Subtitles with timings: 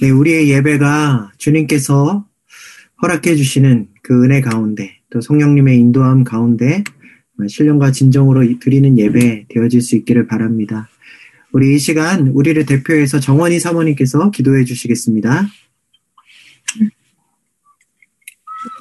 [0.00, 2.26] 네, 우리의 예배가 주님께서
[3.02, 6.84] 허락해 주시는 그 은혜 가운데 또 성령님의 인도함 가운데
[7.48, 10.88] 신령과 진정으로 드리는 예배 되어질 수 있기를 바랍니다.
[11.52, 15.46] 우리 이 시간 우리를 대표해서 정원희 사모님께서 기도해 주시겠습니다.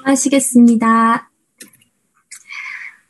[0.04, 1.32] 하시겠습니다.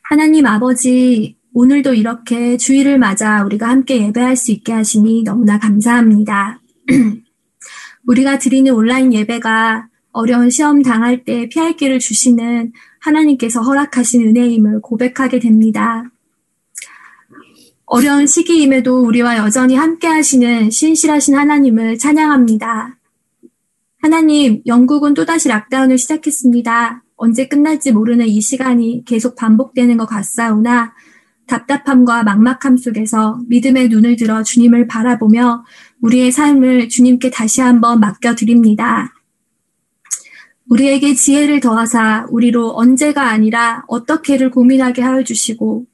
[0.01, 6.61] 하나님 아버지, 오늘도 이렇게 주일을 맞아 우리가 함께 예배할 수 있게 하시니 너무나 감사합니다.
[8.07, 15.39] 우리가 드리는 온라인 예배가 어려운 시험 당할 때 피할 길을 주시는 하나님께서 허락하신 은혜임을 고백하게
[15.39, 16.09] 됩니다.
[17.85, 22.97] 어려운 시기임에도 우리와 여전히 함께 하시는 신실하신 하나님을 찬양합니다.
[24.01, 27.03] 하나님, 영국은 또다시 락다운을 시작했습니다.
[27.15, 30.93] 언제 끝날지 모르는 이 시간이 계속 반복되는 것 같사오나
[31.47, 35.63] 답답함과 막막함 속에서 믿음의 눈을 들어 주님을 바라보며
[36.03, 39.13] 우리의 삶을 주님께 다시 한번 맡겨드립니다.
[40.69, 45.85] 우리에게 지혜를 더하사 우리로 언제가 아니라 어떻게를 고민하게 하여 주시고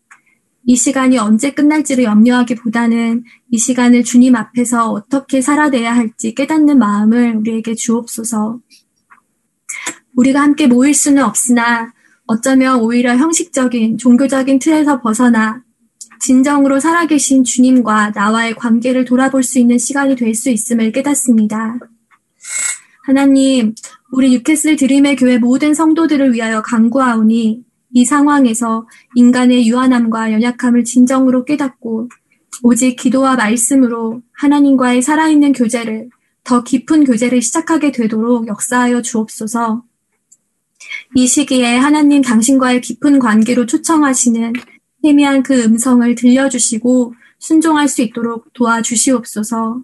[0.66, 7.76] 이 시간이 언제 끝날지를 염려하기보다는 이 시간을 주님 앞에서 어떻게 살아내야 할지 깨닫는 마음을 우리에게
[7.76, 8.60] 주옵소서.
[10.16, 11.94] 우리가 함께 모일 수는 없으나
[12.26, 15.64] 어쩌면 오히려 형식적인 종교적인 틀에서 벗어나
[16.20, 21.80] 진정으로 살아계신 주님과 나와의 관계를 돌아볼 수 있는 시간이 될 수 있음을 깨닫습니다.
[23.04, 23.74] 하나님,
[24.12, 32.10] 우리 유캐슬 드림의 교회 모든 성도들을 위하여 간구하오니 이 상황에서 인간의 유한함과 연약함을 진정으로 깨닫고
[32.62, 36.10] 오직 기도와 말씀으로 하나님과의 살아있는 교제를
[36.44, 39.84] 더 깊은 교제를 시작하게 되도록 역사하여 주옵소서.
[41.16, 44.54] 이 시기에 하나님 당신과의 깊은 관계로 초청하시는
[45.02, 49.82] 희미한 그 음성을 들려주시고 순종할 수 있도록 도와주시옵소서.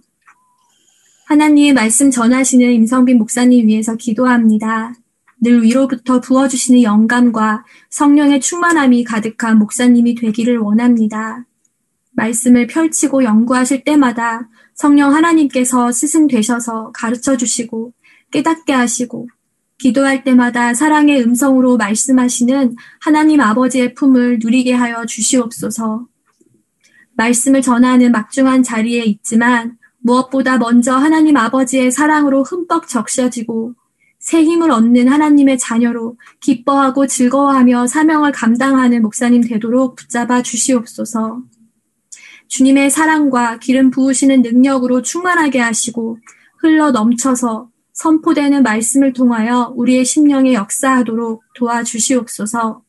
[1.27, 4.93] 하나님의 말씀 전하시는 임성빈 목사님 위해서 기도합니다.
[5.41, 11.45] 늘 위로부터 부어주시는 영감과 성령의 충만함이 가득한 목사님이 되기를 원합니다.
[12.11, 17.93] 말씀을 펼치고 연구하실 때마다 성령 하나님께서 스승 되셔서 가르쳐 주시고
[18.31, 19.27] 깨닫게 하시고
[19.85, 26.07] 기도할 때마다 사랑의 음성으로 말씀하시는 하나님 아버지의 품을 누리게 하여 주시옵소서.
[27.13, 33.75] 말씀을 전하는 막중한 자리에 있지만 무엇보다 먼저 하나님 아버지의 사랑으로 흠뻑 적셔지고
[34.17, 41.43] 새 힘을 얻는 하나님의 자녀로 기뻐하고 즐거워하며 사명을 감당하는 목사님 되도록 붙잡아 주시옵소서.
[42.47, 46.17] 주님의 사랑과 기름 부으시는 능력으로 충만하게 하시고
[46.57, 52.83] 흘러 넘쳐서 선포되는 말씀을 통하여 우리의 심령에 역사하도록 도와주시옵소서.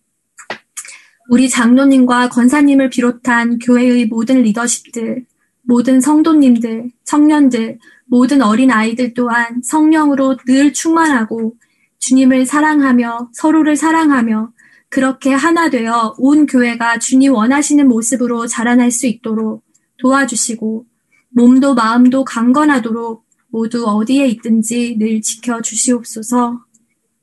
[1.28, 5.24] 우리 장로님과 권사님을 비롯한 교회의 모든 리더십들,
[5.62, 11.54] 모든 성도님들, 청년들, 모든 어린 아이들 또한 성령으로 늘 충만하고
[11.98, 14.52] 주님을 사랑하며 서로를 사랑하며
[14.88, 19.64] 그렇게 하나 되어 온 교회가 주님 원하시는 모습으로 자라날 수 있도록
[19.98, 20.84] 도와주시고
[21.30, 23.25] 몸도 마음도 강건하도록
[23.56, 26.62] 모두 어디에 있든지 늘 지켜 주시옵소서.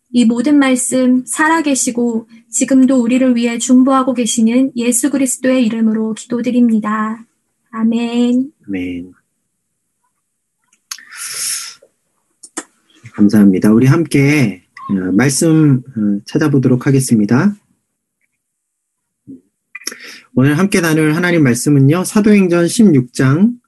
[0.09, 7.23] 이 모든 말씀 살아계시고 지금도 우리를 위해 중보하고 계시는 예수 그리스도의 이름으로 기도드립니다.
[7.69, 8.51] 아멘.
[8.67, 9.11] 아멘.
[13.13, 13.71] 감사합니다.
[13.71, 17.55] 우리 함께 어, 말씀 어, 찾아보도록 하겠습니다.
[20.33, 23.62] 오늘 함께 나눌 하나님 말씀은요, 사도행전 16장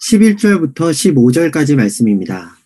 [0.00, 2.56] 11절부터 15절까지 말씀입니다.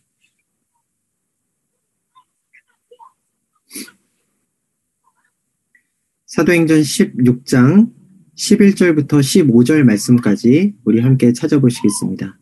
[6.26, 7.90] 사도행전 16장
[8.36, 12.38] 11절부터 15절 말씀까지 우리 함께 찾아보시겠습니다.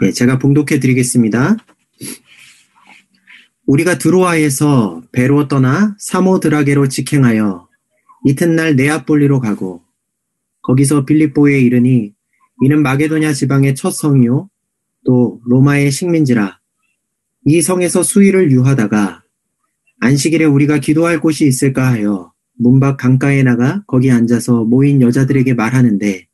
[0.00, 1.56] 네, 제가 봉독해 드리겠습니다.
[3.66, 7.65] 우리가 드로아에서 배로 떠나 사모드라게로 직행하여
[8.26, 9.84] 이튿날 네아폴리로 가고
[10.62, 12.12] 거기서 빌립보에 이르니
[12.60, 14.50] 이는 마게도냐 지방의 첫 성이요
[15.04, 16.58] 또 로마의 식민지라.
[17.44, 19.22] 이 성에서 수일을 유하다가
[20.00, 26.26] 안식일에 우리가 기도할 곳이 있을까 하여 문밖 강가에 나가 거기 앉아서 모인 여자들에게 말하는데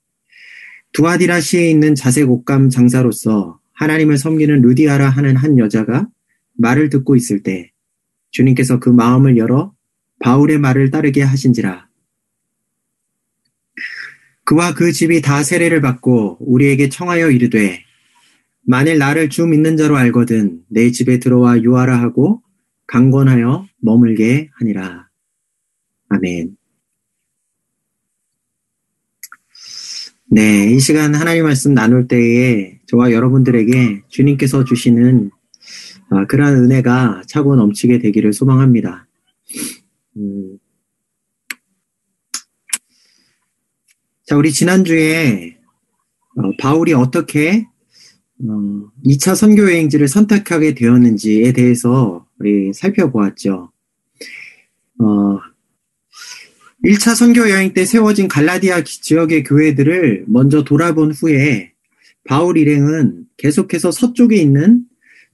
[0.94, 6.08] 두아디라 시에 있는 자색 옷감 장사로서 하나님을 섬기는 루디아라 하는 한 여자가
[6.56, 7.70] 말을 듣고 있을 때
[8.31, 9.75] 주님께서 그 마음을 열어
[10.22, 11.88] 바울의 말을 따르게 하신지라.
[14.44, 17.84] 그와 그 집이 다 세례를 받고 우리에게 청하여 이르되
[18.64, 22.42] 만일 나를 주 믿는 자로 알거든 내 집에 들어와 유하라 하고
[22.86, 25.08] 강권하여 머물게 하니라.
[26.08, 26.56] 아멘.
[30.30, 35.30] 네, 이 시간 하나님 말씀 나눌 때에 저와 여러분들에게 주님께서 주시는
[36.10, 39.06] 아, 그러한 은혜가 차고 넘치게 되기를 소망합니다.
[40.17, 40.59] 음.
[44.25, 45.59] 자, 우리 지난주에
[46.37, 47.67] 어, 바울이 어떻게
[48.41, 53.70] 어, 2차 선교 여행지를 선택하게 되었는지에 대해서 우리 살펴보았죠.
[54.99, 55.38] 어,
[56.85, 61.73] 1차 선교 여행 때 세워진 갈라디아 지역의 교회들을 먼저 돌아본 후에
[62.25, 64.85] 바울 일행은 계속해서 서쪽에 있는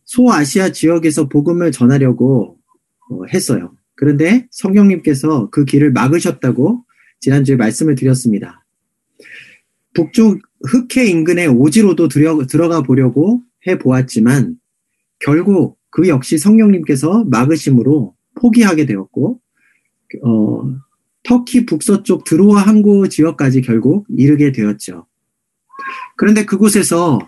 [0.05, 2.59] 소아시아 지역에서 복음을 전하려고
[3.11, 3.78] 어, 했어요.
[3.99, 6.85] 그런데 성령님께서 그 길을 막으셨다고
[7.19, 8.65] 지난주에 말씀을 드렸습니다.
[9.93, 14.55] 북쪽 흑해 인근의 오지로도 들어가 보려고 해 보았지만
[15.19, 19.41] 결국 그 역시 성령님께서 막으심으로 포기하게 되었고
[20.23, 20.62] 어,
[21.25, 25.06] 터키 북서쪽 드로아 항구 지역까지 결국 이르게 되었죠.
[26.17, 27.19] 그런데 그곳에서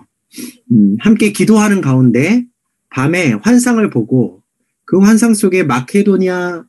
[0.70, 2.44] 음, 함께 기도하는 가운데
[2.90, 4.39] 밤에 환상을 보고
[4.90, 6.64] 그 환상 속에 마케도니아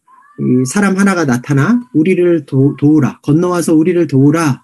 [0.72, 4.64] 사람 하나가 나타나 우리를 도, 우라 건너와서 우리를 도우라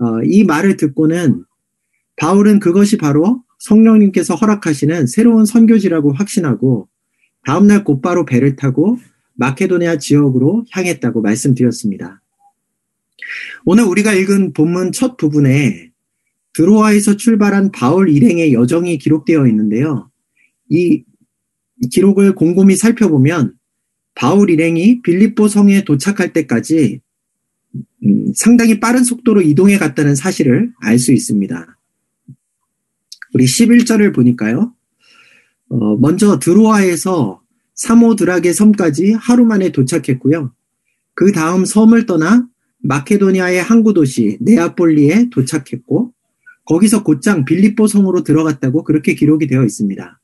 [0.00, 1.46] 어, 이 말을 듣고는
[2.16, 6.88] 바울은 그것이 바로 성령님께서 허락하시는 새로운 선교지라고 확신하고
[7.46, 8.98] 다음날 곧바로 배를 타고
[9.32, 12.20] 마케도니아 지역으로 향했다고 말씀드렸습니다.
[13.64, 15.90] 오늘 우리가 읽은 본문 첫 부분에
[16.52, 20.10] 드로아에서 출발한 바울 일행의 여정이 기록되어 있는데요.
[20.68, 21.04] 이
[21.90, 23.54] 기록을 곰곰이 살펴보면
[24.14, 27.00] 바울 일행이 빌립보 성에 도착할 때까지
[28.04, 31.78] 음, 상당히 빠른 속도로 이동해 갔다는 사실을 알 수 있습니다.
[33.32, 34.74] 우리 11절을 보니까요.
[35.68, 37.40] 어, 먼저 드로아에서
[37.74, 40.52] 사모드락의 섬까지 하루 만에 도착했고요.
[41.14, 42.46] 그 다음 섬을 떠나
[42.82, 46.12] 마케도니아의 항구 도시 네아폴리에 도착했고
[46.64, 50.19] 거기서 곧장 빌립보 성으로 들어갔다고 그렇게 기록이 되어 있습니다.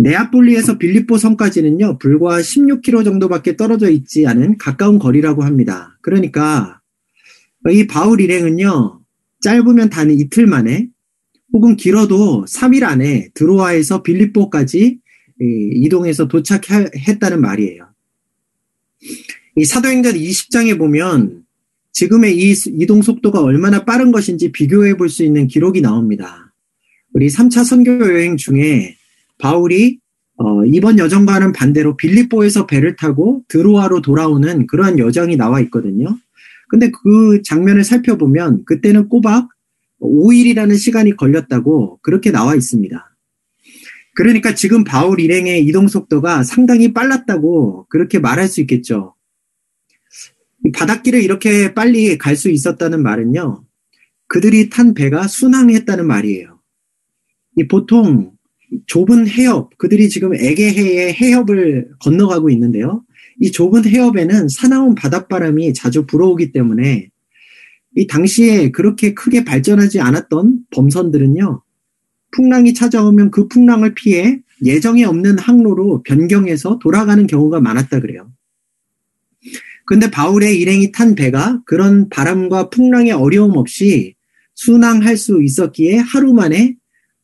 [0.00, 5.98] 네아폴리에서 빌립보 섬까지는요, 불과 16km 정도밖에 떨어져 있지 않은 가까운 거리라고 합니다.
[6.02, 6.80] 그러니까
[7.68, 9.00] 이 바울 일행은요,
[9.40, 10.88] 짧으면 단 이틀 만에
[11.52, 15.00] 혹은 길어도 3일 안에 드로아에서 빌립보까지
[15.40, 17.88] 이동해서 도착했다는 말이에요.
[19.56, 21.42] 이 사도행전 20장에 보면
[21.92, 26.52] 지금의 이 이동 속도가 얼마나 빠른 것인지 비교해 볼 수 있는 기록이 나옵니다.
[27.12, 28.94] 우리 3차 선교 여행 중에
[29.38, 29.98] 바울이
[30.36, 36.16] 어, 이번 여정과는 반대로 빌립보에서 배를 타고 드로아로 돌아오는 그러한 여정이 나와 있거든요.
[36.68, 39.48] 근데 그 장면을 살펴보면 그때는 꼬박
[40.00, 43.16] 5일이라는 시간이 걸렸다고 그렇게 나와 있습니다.
[44.14, 49.14] 그러니까 지금 바울 일행의 이동 속도가 상당히 빨랐다고 그렇게 말할 수 있겠죠.
[50.74, 53.64] 바닷길을 이렇게 빨리 갈 수 있었다는 말은요.
[54.26, 56.60] 그들이 탄 배가 순항했다는 말이에요.
[57.68, 58.37] 보통
[58.86, 63.04] 좁은 해협, 그들이 지금 에게해의 해협을 건너가고 있는데요.
[63.40, 67.10] 이 좁은 해협에는 사나운 바닷바람이 자주 불어오기 때문에
[67.96, 71.62] 이 당시에 그렇게 크게 발전하지 않았던 범선들은요,
[72.32, 78.30] 풍랑이 찾아오면 그 풍랑을 피해 예정에 없는 항로로 변경해서 돌아가는 경우가 많았다 그래요.
[79.86, 84.14] 근데 바울의 일행이 탄 배가 그런 바람과 풍랑의 어려움 없이
[84.54, 86.76] 순항할 수 있었기에 하루 만에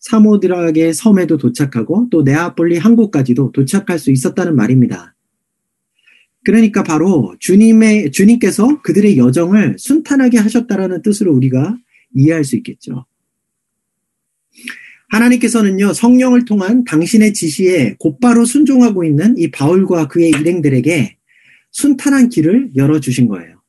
[0.05, 5.15] 사모드락의 섬에도 도착하고 또 네아폴리 항구까지도 도착할 수 있었다는 말입니다.
[6.45, 11.79] 그러니까 바로 주님의 주님께서 그들의 여정을 순탄하게 하셨다라는 뜻으로 우리가
[12.15, 13.07] 이해할 수 있겠죠.
[15.09, 21.17] 하나님께서는요, 성령을 통한 당신의 지시에 곧바로 순종하고 있는 이 바울과 그의 일행들에게
[21.71, 23.63] 순탄한 길을 열어주신 거예요.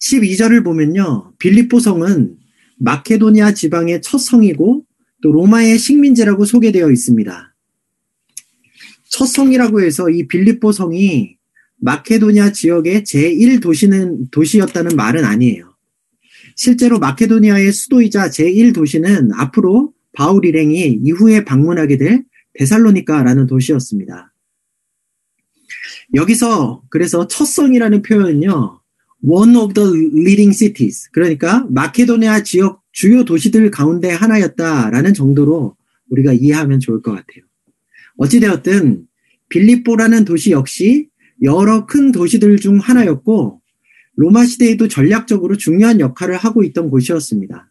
[0.00, 2.36] 12절을 보면요, 빌립보 성은
[2.78, 4.87] 마케도니아 지방의 첫 성이고
[5.22, 7.54] 또 로마의 식민지라고 소개되어 있습니다.
[9.10, 11.36] 첫 성이라고 해서 이 빌립보 성이
[11.80, 15.74] 마케도니아 지역의 제1도시는 도시였다는 말은 아니에요.
[16.56, 24.32] 실제로 마케도니아의 수도이자 제1도시는 앞으로 바울 일행이 이후에 방문하게 될 데살로니카라는 도시였습니다.
[26.14, 28.80] 여기서 그래서 첫 성이라는 표현은요.
[29.22, 35.76] one of the leading cities 그러니까 마케도니아 지역 주요 도시들 가운데 하나였다라는 정도로
[36.10, 37.44] 우리가 이해하면 좋을 것 같아요.
[38.16, 39.06] 어찌되었든
[39.50, 41.08] 빌립보라는 도시 역시
[41.44, 43.60] 여러 큰 도시들 중 하나였고
[44.16, 47.70] 로마 시대에도 전략적으로 중요한 역할을 하고 있던 곳이었습니다.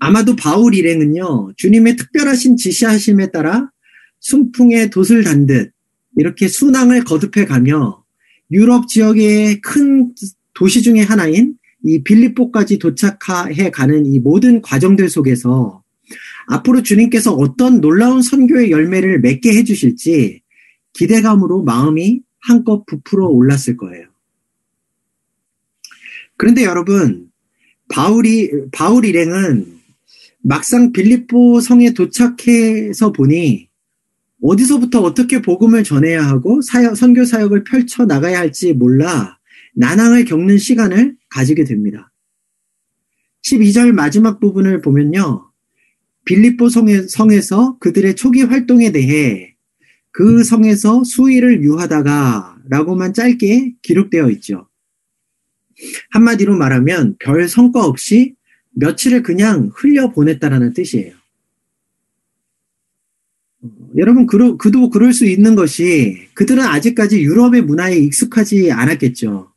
[0.00, 3.70] 아마도 바울 일행은요, 주님의 특별하신 지시하심에 따라
[4.18, 5.70] 순풍에 돛을 단 듯
[6.16, 8.02] 이렇게 순항을 거듭해 가며
[8.50, 10.12] 유럽 지역의 큰
[10.54, 11.54] 도시 중의 하나인
[11.86, 15.84] 이 빌립보까지 도착해 가는 이 모든 과정들 속에서
[16.48, 20.42] 앞으로 주님께서 어떤 놀라운 선교의 열매를 맺게 해주실지
[20.94, 24.06] 기대감으로 마음이 한껏 부풀어 올랐을 거예요.
[26.36, 27.30] 그런데 여러분,
[27.88, 29.66] 바울이, 바울 일행은
[30.42, 33.68] 막상 빌립보 성에 도착해서 보니
[34.42, 39.38] 어디서부터 어떻게 복음을 전해야 하고 사역, 선교 사역을 펼쳐 나가야 할지 몰라
[39.76, 42.10] 난항을 겪는 시간을 가지게 됩니다.
[43.44, 45.50] 12절 마지막 부분을 보면요.
[46.24, 49.54] 빌립보 성에, 성에서 그들의 초기 활동에 대해
[50.10, 54.68] 그 성에서 수일을 유하다가 라고만 짧게 기록되어 있죠.
[56.10, 58.34] 한마디로 말하면 별 성과 없이
[58.72, 61.14] 며칠을 그냥 흘려보냈다라는 뜻이에요.
[63.96, 69.52] 여러분, 그러, 그도 그럴 수 있는 것이 그들은 아직까지 유럽의 문화에 익숙하지 않았겠죠.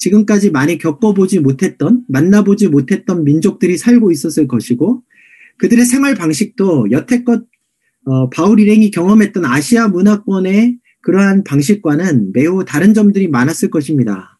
[0.00, 5.02] 지금까지 많이 겪어보지 못했던, 만나보지 못했던 민족들이 살고 있었을 것이고,
[5.58, 7.44] 그들의 생활 방식도 여태껏
[8.06, 14.38] 어, 바울 일행이 경험했던 아시아 문화권의 그러한 방식과는 매우 다른 점들이 많았을 것입니다.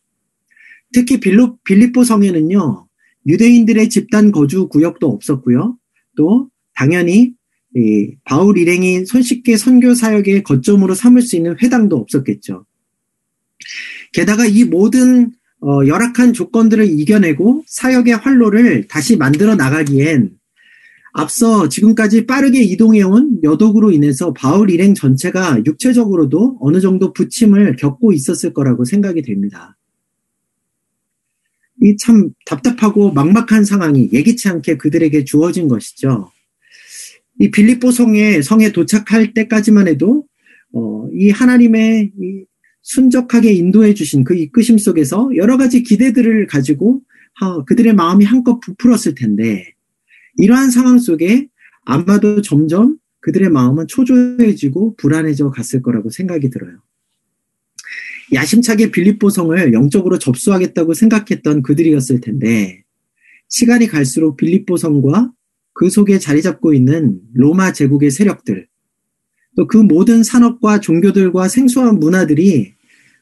[0.95, 2.88] 특히 빌로, 빌립보 성에는요,
[3.26, 5.76] 유대인들의 집단 거주 구역도 없었고요.
[6.17, 7.35] 또 당연히
[7.76, 12.64] 이 바울 일행이 손쉽게 선교 사역의 거점으로 삼을 수 있는 회당도 없었겠죠.
[14.12, 20.31] 게다가 이 모든 어, 열악한 조건들을 이겨내고 사역의 활로를 다시 만들어 나가기엔
[21.12, 28.55] 앞서 지금까지 빠르게 이동해온 여독으로 인해서 바울 일행 전체가 육체적으로도 어느 정도 부침을 겪고 있었을
[28.55, 29.76] 거라고 생각이 됩니다.
[31.83, 36.31] 이 참 답답하고 막막한 상황이 예기치 않게 그들에게 주어진 것이죠.
[37.38, 40.25] 이 빌립보 성에 성에 도착할 때까지만 해도
[40.75, 42.45] 어, 이 하나님의 이
[42.82, 47.02] 순적하게 인도해 주신 그 이끄심 속에서 여러 가지 기대들을 가지고
[47.40, 49.75] 어, 그들의 마음이 한껏 부풀었을 텐데
[50.37, 51.49] 이러한 상황 속에
[51.84, 56.78] 아마도 점점 그들의 마음은 초조해지고 불안해져 갔을 거라고 생각이 들어요.
[58.32, 62.84] 야심차게 빌립보 성을 영적으로 접수하겠다고 생각했던 그들이었을 텐데
[63.49, 65.32] 시간이 갈수록 빌립보 성과
[65.72, 68.68] 그 속에 자리 잡고 있는 로마 제국의 세력들,
[69.57, 72.75] 또 그 모든 산업과 종교들과 생소한 문화들이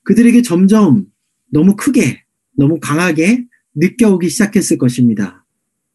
[0.05, 1.07] 그들에게 점점
[1.51, 2.23] 너무 크게,
[2.57, 3.45] 너무 강하게
[3.75, 5.45] 느껴오기 시작했을 것입니다.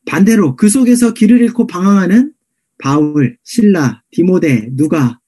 [0.05, 2.33] 반대로 그 속에서 길을 잃고 방황하는
[2.77, 5.19] 바울, 신라, 디모데, 누가,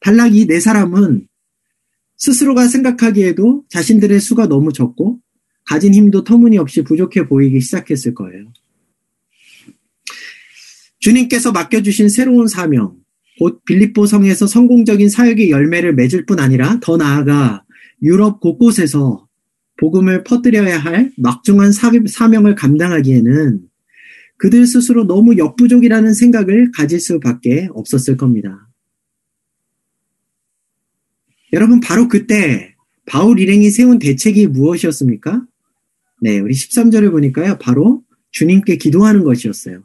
[0.00, 1.28] 단락 이 네 사람은
[2.16, 5.20] 스스로가 생각하기에도 자신들의 수가 너무 적고
[5.66, 8.52] 가진 힘도 터무니없이 부족해 보이기 시작했을 거예요.
[11.00, 12.96] 주님께서 맡겨주신 새로운 사명,
[13.38, 17.64] 곧 빌립보 성에서 성공적인 사역의 열매를 맺을 뿐 아니라 더 나아가
[18.02, 19.26] 유럽 곳곳에서
[19.76, 21.72] 복음을 퍼뜨려야 할 막중한
[22.06, 23.60] 사명을 감당하기에는
[24.36, 28.68] 그들 스스로 너무 역부족이라는 생각을 가질 수밖에 없었을 겁니다.
[31.52, 32.74] 여러분, 바로 그때
[33.06, 35.46] 바울 일행이 세운 대책이 무엇이었습니까?
[36.20, 37.58] 네, 우리 13절을 보니까요.
[37.58, 39.84] 바로 주님께 기도하는 것이었어요.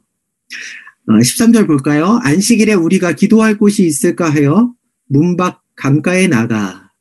[1.17, 2.19] 13절 어, 볼까요?
[2.23, 4.73] 안식일에 우리가 기도할 곳이 있을까 하여
[5.07, 6.91] 문밖 강가에 나가.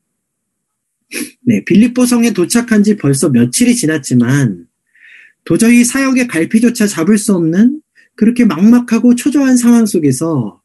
[1.42, 4.66] 네, 빌립보 성에 도착한 지 벌써 며칠이 지났지만
[5.44, 7.80] 도저히 사역의 갈피조차 잡을 수 없는
[8.14, 10.60] 그렇게 막막하고 초조한 상황 속에서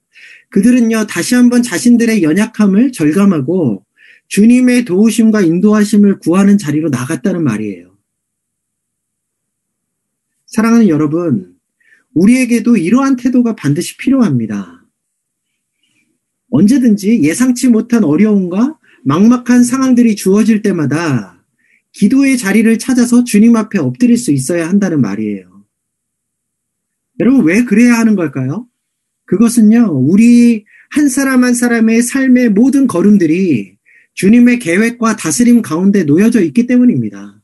[0.50, 3.84] 그들은요, 다시 한번 자신들의 연약함을 절감하고
[4.28, 7.98] 주님의 도우심과 인도하심을 구하는 자리로 나갔다는 말이에요.
[10.46, 11.53] 사랑하는 여러분,
[12.14, 14.86] 우리에게도 이러한 태도가 반드시 필요합니다.
[16.50, 21.44] 언제든지 예상치 못한 어려움과 막막한 상황들이 주어질 때마다
[21.94, 25.66] 기도의 자리를 찾아서 주님 앞에 엎드릴 수 있어야 한다는 말이에요.
[27.20, 28.68] 여러분, 왜 그래야 하는 걸까요?
[29.26, 33.78] 그것은요, 우리 한 사람 한 사람의 삶의 모든 걸음들이
[34.16, 37.43] 주님의 계획과 다스림 가운데 놓여져 있기 때문입니다.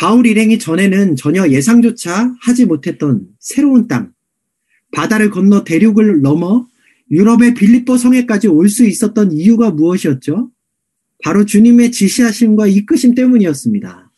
[0.00, 4.14] 바울 일행이 전에는 전혀 예상조차 하지 못했던 새로운 땅,
[4.92, 6.66] 바다를 건너 대륙을 넘어
[7.10, 10.50] 유럽의 빌립보 성에까지 올 수 있었던 이유가 무엇이었죠?
[11.22, 14.10] 바로 주님의 지시하심과 이끄심 때문이었습니다.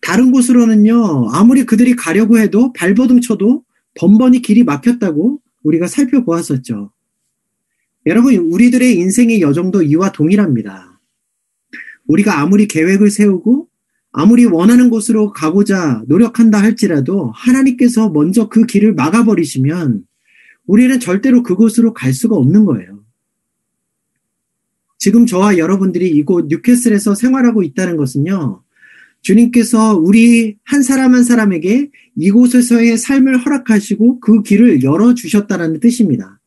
[0.00, 3.62] 다른 곳으로는요, 아무리 그들이 가려고 해도 발버둥 쳐도
[3.94, 6.90] 번번이 길이 막혔다고 우리가 살펴보았었죠.
[8.06, 11.00] 여러분, 우리들의 인생의 여정도 이와 동일합니다.
[12.08, 13.69] 우리가 아무리 계획을 세우고
[14.12, 20.02] 아무리 원하는 곳으로 가고자 노력한다 할지라도 하나님께서 먼저 그 길을 막아버리시면
[20.66, 23.04] 우리는 절대로 그곳으로 갈 수가 없는 거예요.
[24.98, 28.62] 지금 저와 여러분들이 이곳 뉴캐슬에서 생활하고 있다는 것은요,
[29.22, 36.40] 주님께서 우리 한 사람 한 사람에게 이곳에서의 삶을 허락하시고 그 길을 열어주셨다는 뜻입니다.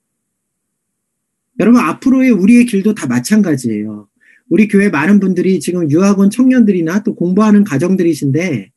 [1.60, 4.08] 여러분, 앞으로의 우리의 길도 다 마찬가지예요.
[4.50, 8.72] 우리 교회 많은 분들이 지금 유학원 청년들이나 또 공부하는 가정들이신데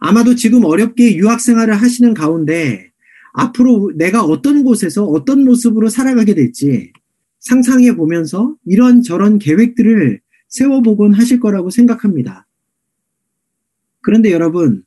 [0.00, 2.90] 아마도 지금 어렵게 유학 생활을 하시는 가운데
[3.32, 6.92] 앞으로 내가 어떤 곳에서 어떤 모습으로 살아가게 될지
[7.38, 12.46] 상상해 보면서 이런저런 계획들을 세워보곤 하실 거라고 생각합니다.
[14.00, 14.84] 그런데 여러분,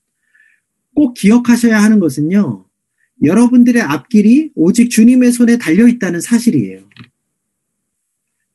[0.94, 2.66] 꼭 기억하셔야 하는 것은요,
[3.24, 6.82] 여러분들의 앞길이 오직 주님의 손에 달려 있다는 사실이에요.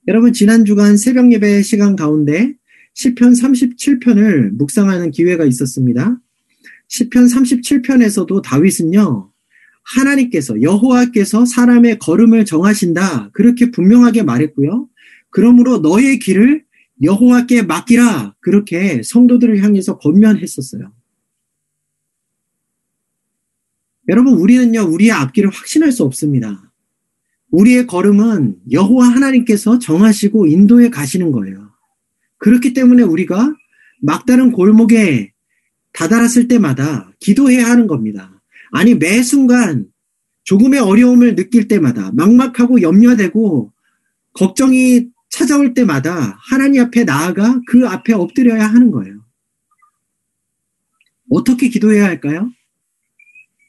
[0.09, 2.55] 여러분, 지난 주간 새벽 예배 시간 가운데
[2.95, 6.19] 10편 37편을 묵상하는 기회가 있었습니다.
[6.89, 9.31] 10편 37편에서도 다윗은요,
[9.83, 13.31] 하나님께서, 여호와께서 사람의 걸음을 정하신다.
[13.33, 14.89] 그렇게 분명하게 말했고요.
[15.31, 16.65] 그러므로 너의 길을
[17.03, 18.37] 여호와께 맡기라.
[18.41, 20.93] 그렇게 성도들을 향해서 권면했었어요.
[24.09, 26.70] 여러분, 우리는요, 우리의 앞길을 확신할 수 없습니다.
[27.51, 31.71] 우리의 걸음은 여호와 하나님께서 정하시고 인도에 가시는 거예요.
[32.39, 33.55] 그렇기 때문에 우리가
[34.01, 35.33] 막다른 골목에
[35.93, 38.41] 다다랐을 때마다 기도해야 하는 겁니다.
[38.71, 39.87] 아니, 매 순간
[40.45, 43.73] 조금의 어려움을 느낄 때마다 막막하고 염려되고
[44.33, 49.21] 걱정이 찾아올 때마다 하나님 앞에 나아가 그 앞에 엎드려야 하는 거예요.
[51.31, 52.51] 어떻게 기도해야 할까요?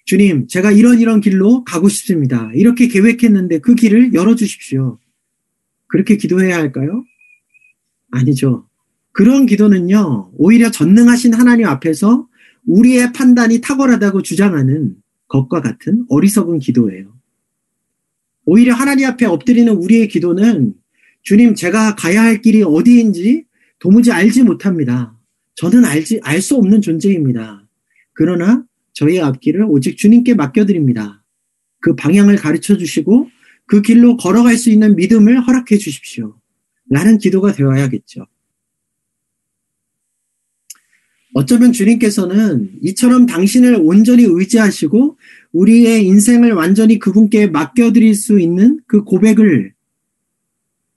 [0.06, 2.52] 주님, 제가 이런 이런 길로 가고 싶습니다.
[2.54, 5.00] 이렇게 계획했는데 그 길을 열어주십시오.
[5.88, 7.04] 그렇게 기도해야 할까요?
[8.12, 8.68] 아니죠.
[9.12, 12.28] 그런 기도는요, 오히려 전능하신 하나님 앞에서
[12.66, 14.96] 우리의 판단이 탁월하다고 주장하는
[15.28, 17.14] 것과 같은 어리석은 기도예요.
[18.46, 20.74] 오히려 하나님 앞에 엎드리는 우리의 기도는
[21.24, 23.46] 주님, 제가 가야 할 길이 어디인지
[23.80, 25.18] 도무지 알지 못합니다.
[25.56, 27.68] 저는 알지, 알 수 없는 존재입니다.
[28.14, 31.24] 그러나 저희 앞길을 오직 주님께 맡겨드립니다.
[31.80, 33.30] 그 방향을 가르쳐 주시고
[33.66, 36.38] 그 길로 걸어갈 수 있는 믿음을 허락해 주십시오.
[36.90, 38.28] 라는 기도가 되어야겠죠.
[41.34, 45.18] 어쩌면 주님께서는 이처럼 당신을 온전히 의지하시고
[45.54, 49.74] 우리의 인생을 완전히 그분께 맡겨드릴 수 있는 그 고백을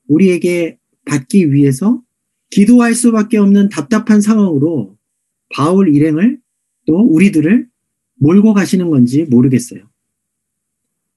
[0.09, 2.03] 우리에게 받기 위해서
[2.51, 4.97] 기도할 수밖에 없는 답답한 상황으로
[5.55, 6.41] 바울 일행을
[6.87, 7.69] 또 우리들을
[8.17, 9.81] 몰고 가시는 건지 모르겠어요.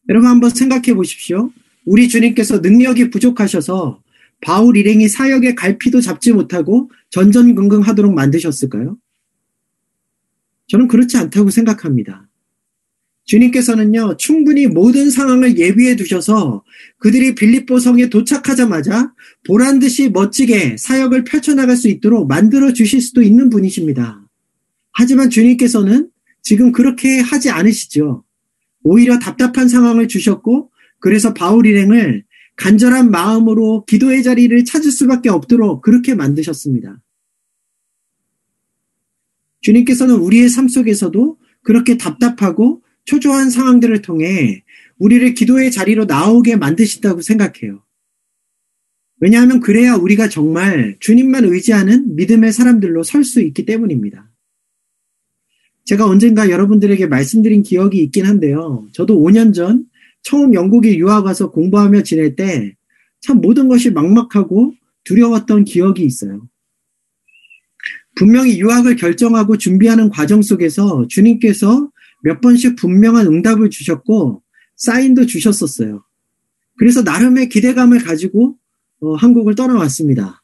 [0.10, 1.52] 여러분 한번 생각해 보십시오.
[1.86, 4.02] 우리 주님께서 능력이 부족하셔서
[4.42, 8.98] 바울 일행이 사역의 갈피도 잡지 못하고 전전긍긍하도록 만드셨을까요?
[10.68, 12.28] 저는 그렇지 않다고 생각합니다.
[13.26, 16.64] 주님께서는요, 충분히 모든 상황을 예비해 두셔서
[16.98, 19.14] 그들이 빌립보 성에 도착하자마자
[19.46, 24.26] 보란 듯이 멋지게 사역을 펼쳐나갈 수 있도록 만들어 주실 수도 있는 분이십니다.
[24.94, 26.10] 하지만 주님께서는
[26.42, 28.24] 지금 그렇게 하지 않으시죠.
[28.84, 32.24] 오히려 답답한 상황을 주셨고, 그래서 바울 일행을
[32.56, 37.00] 간절한 마음으로 기도의 자리를 찾을 수밖에 없도록 그렇게 만드셨습니다.
[39.62, 44.64] 주님께서는 우리의 삶 속에서도 그렇게 답답하고 초조한 상황들을 통해
[44.98, 47.84] 우리를 기도의 자리로 나오게 만드신다고 생각해요.
[49.20, 54.27] 왜냐하면 그래야 우리가 정말 주님만 의지하는 믿음의 사람들로 설 수 있기 때문입니다.
[55.88, 58.88] 제가 언젠가 여러분들에게 말씀드린 기억이 있긴 한데요.
[58.94, 59.86] 저도 5년 전
[60.22, 62.78] 처음 영국에 유학 와서 공부하며 지낼 때
[63.22, 64.74] 참 모든 것이 막막하고
[65.04, 66.48] 두려웠던 기억이 있어요.
[68.16, 71.92] 분명히 유학을 결정하고 준비하는 과정 속에서 주님께서
[72.24, 74.42] 몇 번씩 분명한 응답을 주셨고
[74.76, 76.04] 사인도 주셨었어요.
[76.78, 78.58] 그래서 나름의 기대감을 가지고
[79.02, 80.44] 어, 한국을 떠나왔습니다.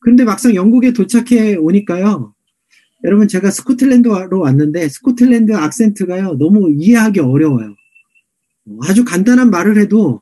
[0.00, 2.34] 그런데 막상 영국에 도착해 오니까요.
[3.04, 7.76] 여러분 제가 스코틀랜드로 왔는데 스코틀랜드 악센트가요 너무 이해하기 어려워요.
[8.82, 10.20] 아주 간단한 말을 해도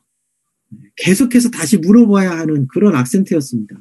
[0.95, 3.75] 계속해서 다시 물어봐야 하는 그런 악센트였습니다.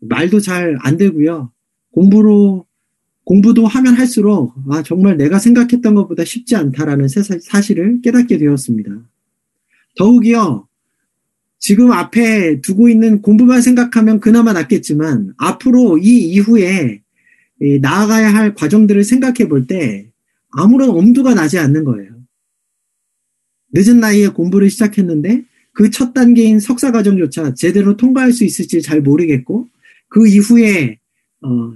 [0.00, 1.52] 말도 잘 안 되고요.
[1.92, 2.66] 공부로
[3.24, 8.90] 공부도 하면 할수록 아 정말 내가 생각했던 것보다 쉽지 않다라는 사실을 깨닫게 되었습니다.
[9.96, 10.66] 더욱이요.
[11.58, 17.02] 지금 앞에 두고 있는 공부만 생각하면 그나마 낫겠지만 앞으로 이 이후에
[17.80, 20.08] 나아가야 할 과정들을 생각해 볼 때
[20.50, 22.12] 아무런 엄두가 나지 않는 거예요.
[23.74, 29.68] 늦은 나이에 공부를 시작했는데 그 첫 단계인 석사 과정조차 제대로 통과할 수 있을지 잘 모르겠고
[30.08, 30.98] 그 이후에
[31.40, 31.72] 어,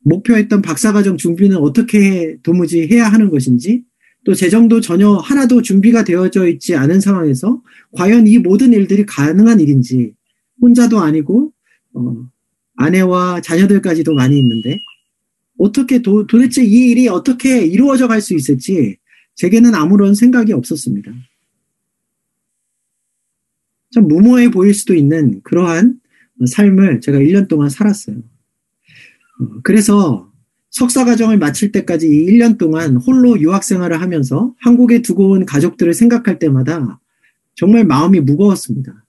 [0.00, 3.84] 목표했던 박사 과정 준비는 어떻게 도무지 해야 하는 것인지
[4.24, 10.14] 또 재정도 전혀 하나도 준비가 되어져 있지 않은 상황에서 과연 이 모든 일들이 가능한 일인지
[10.60, 11.52] 혼자도 아니고
[11.94, 12.28] 어,
[12.76, 14.80] 아내와 자녀들까지도 많이 있는데
[15.58, 18.96] 어떻게 도, 도대체 이 일이 어떻게 이루어져 갈 수 있을지
[19.36, 21.12] 제게는 아무런 생각이 없었습니다.
[23.92, 26.00] 참 무모해 보일 수도 있는 그러한
[26.46, 28.16] 삶을 제가 1년 동안 살았어요.
[28.16, 30.32] 어, 그래서
[30.70, 35.94] 석사 과정을 마칠 때까지 이 1년 동안 홀로 유학 생활을 하면서 한국에 두고 온 가족들을
[35.94, 37.00] 생각할 때마다
[37.54, 39.03] 정말 마음이 무거웠습니다.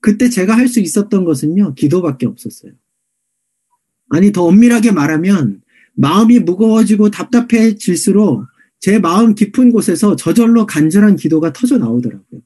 [0.00, 2.72] 그때 제가 할 수 있었던 것은요, 기도밖에 없었어요.
[4.10, 5.62] 아니, 더 엄밀하게 말하면
[5.94, 8.46] 마음이 무거워지고 답답해질수록
[8.80, 12.40] 제 마음 깊은 곳에서 저절로 간절한 기도가 터져 나오더라고요.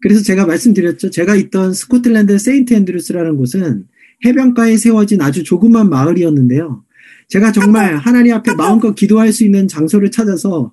[0.00, 1.10] 그래서 제가 말씀드렸죠.
[1.10, 3.88] 제가 있던 스코틀랜드 세인트 앤드루스라는 곳은
[4.24, 6.84] 해변가에 세워진 아주 조그만 마을이었는데요.
[7.28, 10.72] 제가 정말 하나님 앞에 마음껏 기도할 수 있는 장소를 찾아서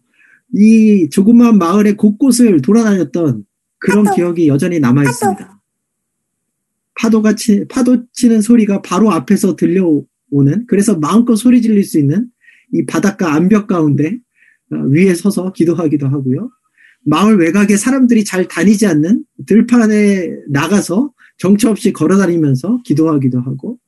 [0.54, 3.46] 이 조그만 마을의 곳곳을 돌아다녔던
[3.82, 5.62] 그런 기억이 여전히 남아 있습니다.
[6.96, 12.28] 파도가 치, 파도 치는 소리가 바로 앞에서 들려오는, 그래서 마음껏 소리 지를 수 있는
[12.74, 14.18] 이 바닷가 암벽 가운데
[14.72, 16.50] 어, 위에 서서 기도하기도 하고요.
[17.04, 23.80] 마을 외곽에 사람들이 잘 다니지 않는 들판에 나가서 정처 없이 걸어 다니면서 기도하기도 하고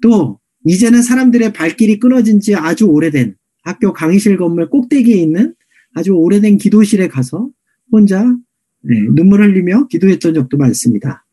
[0.00, 5.54] 또 이제는 사람들의 발길이 끊어진 지 아주 오래된 학교 강의실 건물 꼭대기에 있는
[5.94, 7.50] 아주 오래된 기도실에 가서
[7.92, 8.34] 혼자 네,
[8.82, 11.26] 눈물 흘리며 기도했던 적도 많습니다.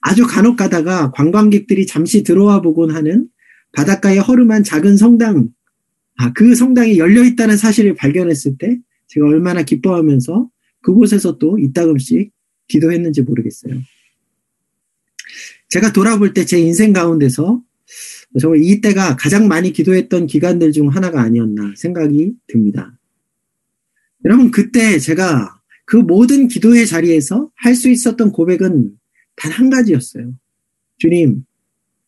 [0.00, 3.28] 아주 간혹 가다가 관광객들이 잠시 들어와 보곤 하는
[3.72, 5.48] 바닷가에 허름한 작은 성당,
[6.16, 10.48] 아, 그 성당이 열려 있다는 사실을 발견했을 때 제가 얼마나 기뻐하면서
[10.82, 12.32] 그곳에서 또 이따금씩
[12.68, 13.74] 기도했는지 모르겠어요.
[15.68, 17.62] 제가 돌아볼 때 제 인생 가운데서
[18.40, 22.98] 정말 이때가 가장 많이 기도했던 기간들 중 하나가 아니었나 생각이 듭니다.
[24.24, 25.61] 여러분, 그때 제가
[25.92, 28.92] 그 모든 기도의 자리에서 할 수 있었던 고백은
[29.36, 30.32] 단 한 가지였어요.
[30.96, 31.44] 주님,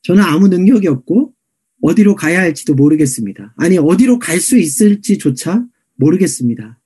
[0.00, 1.34] 저는 아무 능력이 없고
[1.82, 3.52] 어디로 가야 할지도 모르겠습니다.
[3.58, 5.66] 아니, 어디로 갈 수 있을지조차
[5.96, 6.80] 모르겠습니다.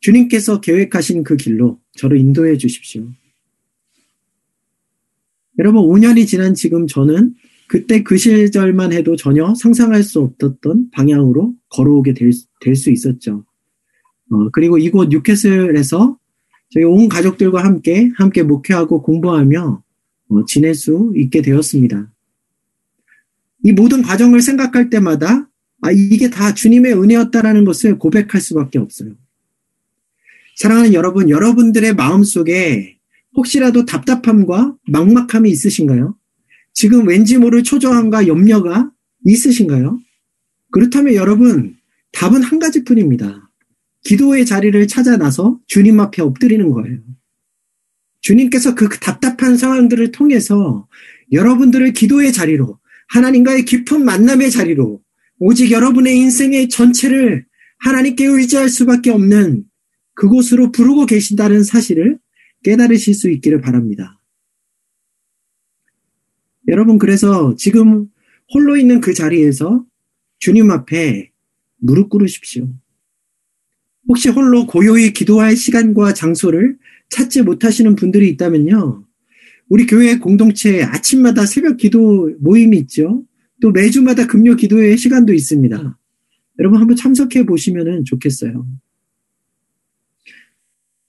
[0.00, 3.08] 주님께서 계획하신 그 길로 저를 인도해 주십시오.
[5.60, 7.36] 여러분, 5년이 지난 지금 저는
[7.68, 13.44] 그때 그 시절만 해도 전혀 상상할 수 없었던 방향으로 걸어오게 될 수 있었죠.
[14.30, 16.18] 어, 그리고 이곳 뉴캐슬에서
[16.70, 19.82] 저희 온 가족들과 함께 함께 목회하고 공부하며
[20.28, 22.10] 어, 지낼 수 있게 되었습니다.
[23.64, 25.48] 이 모든 과정을 생각할 때마다
[25.82, 29.14] 아, 이게 다 주님의 은혜였다라는 것을 고백할 수밖에 없어요.
[30.56, 32.96] 사랑하는 여러분, 여러분들의 마음 속에
[33.36, 36.16] 혹시라도 답답함과 막막함이 있으신가요?
[36.72, 38.90] 지금 왠지 모를 초조함과 염려가
[39.24, 40.00] 있으신가요?
[40.70, 41.76] 그렇다면 여러분,
[42.12, 43.45] 답은 한 가지 뿐입니다.
[44.06, 47.00] 기도의 자리를 찾아 나서 주님 앞에 엎드리는 거예요.
[48.20, 50.88] 주님께서 그 답답한 상황들을 통해서
[51.32, 55.02] 여러분들을 기도의 자리로, 하나님과의 깊은 만남의 자리로,
[55.40, 57.46] 오직 여러분의 인생의 전체를
[57.78, 59.64] 하나님께 의지할 수밖에 없는
[60.14, 62.20] 그곳으로 부르고 계신다는 사실을
[62.62, 64.20] 깨달으실 수 있기를 바랍니다.
[66.68, 68.06] 여러분, 그래서 지금
[68.54, 69.84] 홀로 있는 그 자리에서
[70.38, 71.32] 주님 앞에
[71.78, 72.68] 무릎 꿇으십시오.
[74.08, 76.76] 혹시 홀로 고요히 기도할 시간과 장소를
[77.10, 79.04] 찾지 못하시는 분들이 있다면요.
[79.68, 83.24] 우리 교회 공동체에 아침마다 새벽 기도 모임이 있죠.
[83.60, 85.98] 또 매주마다 금요 기도회 시간도 있습니다.
[86.58, 88.66] 여러분 한번 참석해 보시면 좋겠어요.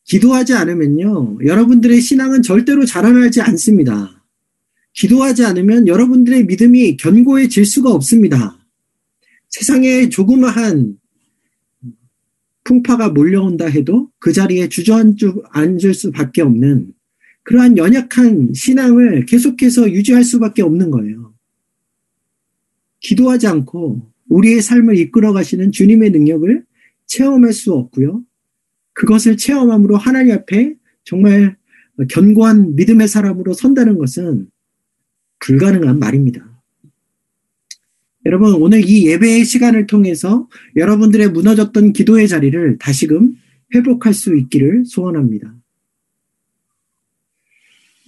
[0.05, 1.39] 기도하지 않으면요.
[1.45, 4.23] 여러분들의 신앙은 절대로 자라나지 않습니다.
[4.93, 8.57] 기도하지 않으면 여러분들의 믿음이 견고해질 수가 없습니다.
[9.49, 10.97] 세상에 조그마한
[12.67, 16.93] 풍파가 몰려온다 해도 그 자리에 주저앉을 앉을 수밖에 없는
[17.43, 21.33] 그러한 연약한 신앙을 계속해서 유지할 수밖에 없는 거예요.
[22.99, 26.65] 기도하지 않고 우리의 삶을 이끌어 가시는 주님의 능력을
[27.05, 28.25] 체험할 수 없고요.
[28.91, 30.75] 그것을 체험함으로 하나님 앞에
[31.05, 31.55] 정말
[32.09, 34.49] 견고한 믿음의 사람으로 선다는 것은
[35.39, 36.46] 불가능한 말입니다.
[38.27, 43.37] 여러분, 오늘 이 예배의 시간을 통해서 여러분들의 무너졌던 기도의 자리를 다시금
[43.73, 45.55] 회복할 수 있기를 소원합니다.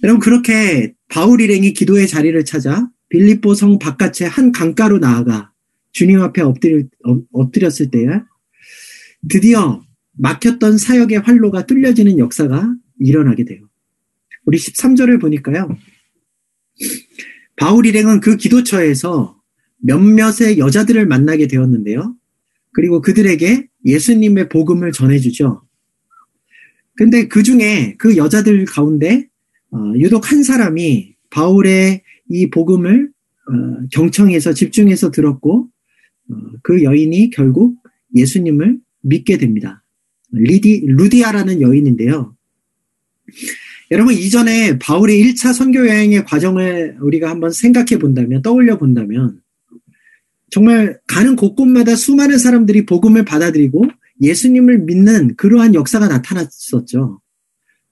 [0.02, 5.52] 여러분, 그렇게 바울 일행이 기도의 자리를 찾아 빌립보 성 바깥의 한 강가로 나아가
[5.92, 6.90] 주님 앞에 엎드릴,
[7.32, 8.20] 엎드렸을 때에
[9.26, 9.82] 드디어
[10.18, 13.66] 막혔던 사역의 활로가 뚫려지는 역사가 일어나게 돼요.
[14.44, 15.78] 우리 13절을 보니까요.
[17.56, 19.39] 바울 일행은 그 기도처에서
[19.82, 22.14] 몇몇의 여자들을 만나게 되었는데요.
[22.72, 25.62] 그리고 그들에게 예수님의 복음을 전해주죠.
[26.96, 29.26] 근데 그 중에 그 여자들 가운데
[29.72, 35.68] 어, 유독 한 사람이 바울의 이 복음을 어, 경청해서 집중해서 들었고
[36.30, 37.76] 어, 그 여인이 결국
[38.14, 39.82] 예수님을 믿게 됩니다.
[40.32, 42.36] 리디, 루디아라는 여인인데요.
[43.90, 49.40] 여러분 이전에 바울의 1차 선교 여행의 과정을 우리가 한번 생각해 본다면 떠올려 본다면
[50.50, 53.84] 정말 가는 곳곳마다 수많은 사람들이 복음을 받아들이고
[54.20, 57.20] 예수님을 믿는 그러한 역사가 나타났었죠.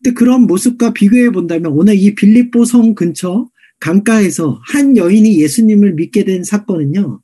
[0.03, 3.49] 근데 그런 모습과 비교해 본다면 오늘 이 빌립보 성 근처
[3.81, 7.21] 강가에서 한 여인이 예수님을 믿게 된 사건은요.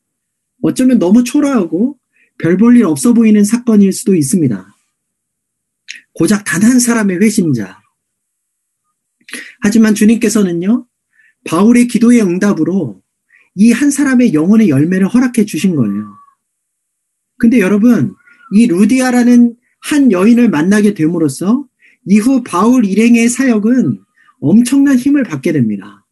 [0.62, 1.99] 어쩌면 너무 초라하고
[2.38, 4.66] 별 볼 일 없어 보이는 사건일 수도 있습니다.
[6.14, 7.81] 고작 단 한 사람의 회심자.
[9.61, 10.87] 하지만 주님께서는요,
[11.44, 13.03] 바울의 기도의 응답으로
[13.57, 16.14] 이 한 사람의 영혼의 열매를 허락해 주신 거예요.
[17.38, 18.14] 근데 여러분,
[18.53, 21.67] 이 루디아라는 한 여인을 만나게 됨으로써
[22.07, 24.01] 이후 바울 일행의 사역은
[24.40, 26.05] 엄청난 힘을 받게 됩니다.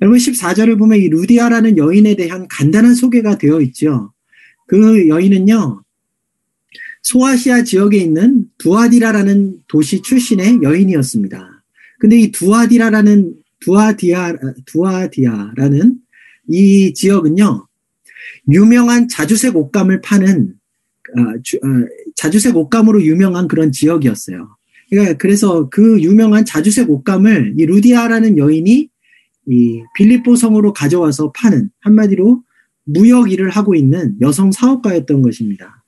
[0.00, 4.12] 여러분 14절을 보면 이 루디아라는 여인에 대한 간단한 소개가 되어 있죠.
[4.66, 5.82] 그 여인은요.
[7.02, 11.64] 소아시아 지역에 있는 두아디라라는 도시 출신의 여인이었습니다.
[11.98, 15.96] 근데 이 두아디라라는 두아디아 두아디아라는
[16.48, 17.66] 이 지역은요.
[18.50, 20.54] 유명한 자주색 옷감을 파는
[21.16, 21.68] 어, 주, 어,
[22.16, 24.48] 자주색 옷감으로 유명한 그런 지역이었어요.
[24.90, 28.88] 그러니까 그래서 그 유명한 자주색 옷감을 이 루디아라는 여인이
[29.50, 32.42] 이 빌립보 성으로 가져와서 파는 한마디로
[32.84, 35.84] 무역 일을 하고 있는 여성 사업가였던 것입니다.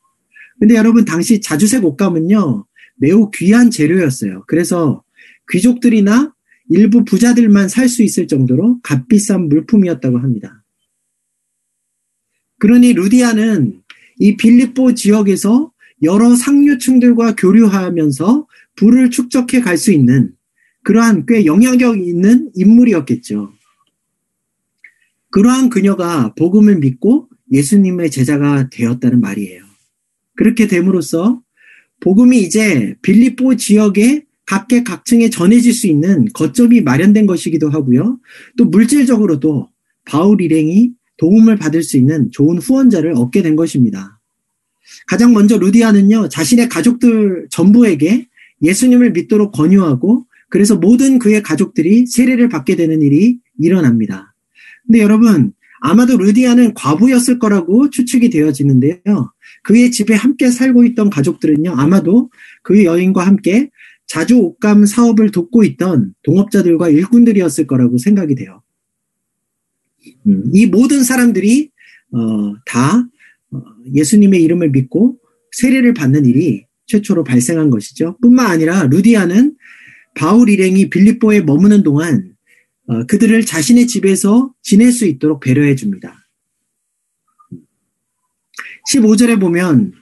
[0.58, 4.44] 근데 여러분 당시 자주색 옷감은요 매우 귀한 재료였어요.
[4.46, 5.02] 그래서
[5.50, 6.34] 귀족들이나
[6.70, 10.64] 일부 부자들만 살 수 있을 정도로 값비싼 물품이었다고 합니다.
[12.58, 13.82] 그러니 루디아는
[14.20, 20.32] 이 빌립보 지역에서 여러 상류층들과 교류하면서 부를 축적해 갈 수 있는
[20.84, 23.52] 그러한 꽤 영향력 있는 인물이었겠죠.
[25.30, 29.64] 그러한 그녀가 복음을 믿고 예수님의 제자가 되었다는 말이에요.
[30.36, 31.42] 그렇게 됨으로써
[32.00, 38.18] 복음이 이제 빌립보 지역에 각계 각층에 전해질 수 있는 거점이 마련된 것이기도 하고요.
[38.56, 39.68] 또 물질적으로도
[40.04, 44.18] 바울 일행이 도움을 받을 수 있는 좋은 후원자를 얻게 된 것입니다.
[45.06, 48.26] 가장 먼저 루디아는요, 자신의 가족들 전부에게
[48.60, 54.34] 예수님을 믿도록 권유하고 그래서 모든 그의 가족들이 세례를 받게 되는 일이 일어납니다.
[54.84, 59.32] 근데 여러분, 아마도 루디아는 과부였을 거라고 추측이 되어지는데요.
[59.62, 62.30] 그의 집에 함께 살고 있던 가족들은요, 아마도
[62.64, 63.70] 그 여인과 함께
[64.10, 68.60] 자주 옷감 사업을 돕고 있던 동업자들과 일꾼들이었을 거라고 생각이 돼요.
[70.26, 71.70] 음, 이 모든 사람들이
[72.10, 73.06] 어, 다
[73.52, 73.62] 어,
[73.94, 75.20] 예수님의 이름을 믿고
[75.52, 78.18] 세례를 받는 일이 최초로 발생한 것이죠.
[78.20, 79.56] 뿐만 아니라 루디아는
[80.16, 82.34] 바울 일행이 빌립보에 머무는 동안
[82.88, 86.16] 어, 그들을 자신의 집에서 지낼 수 있도록 배려해 줍니다.
[88.92, 89.92] 15절에 보면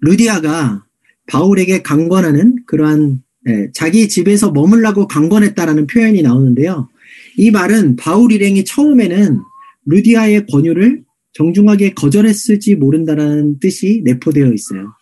[0.00, 0.87] 루디아가
[1.28, 6.88] 바울에게 강권하는 그러한 예, 자기 집에서 머물라고 강권했다라는 표현이 나오는데요.
[7.36, 9.40] 이 말은 바울 일행이 처음에는
[9.86, 14.92] 루디아의 권유를 정중하게 거절했을지 모른다라는 뜻이 내포되어 있어요.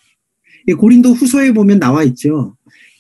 [0.78, 2.56] 고린도 후서에 보면 나와 있죠.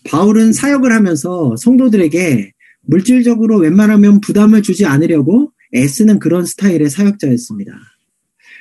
[0.08, 7.72] 바울은 사역을 하면서 성도들에게 물질적으로 웬만하면 부담을 주지 않으려고 애쓰는 그런 스타일의 사역자였습니다.